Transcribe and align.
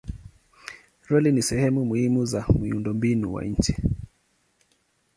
Reli 1.09 1.31
ni 1.31 1.41
sehemu 1.41 1.85
muhimu 1.85 2.25
za 2.25 2.45
miundombinu 2.59 3.33
wa 3.33 3.43
nchi. 3.43 3.75